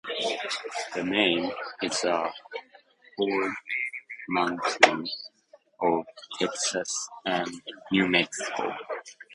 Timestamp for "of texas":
5.79-7.07